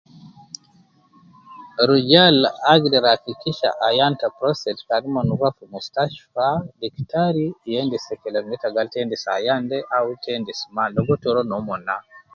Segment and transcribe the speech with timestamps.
[1.87, 2.35] Rujal
[2.73, 6.45] agder hakikisha ayan ta prostate kan mon rua fi mustashtfa
[6.79, 10.83] diktari ya endis te kelem neta gal ita endis ayan de au ita endis ma,
[10.95, 11.95] logo ita rua nomon na